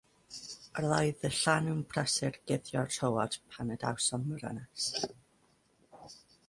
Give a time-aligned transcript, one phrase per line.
[0.81, 4.91] Yr oedd y llanw'n prysur guddio'r tywod pan adawsom yr ynys.